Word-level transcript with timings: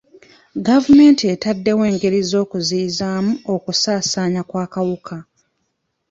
Gavumenti 0.67 1.23
etaddewo 1.33 1.81
engeri 1.91 2.19
z'okuziyizaamu 2.29 3.31
okusaasaana 3.53 4.39
kw'akawuka. 4.49 5.17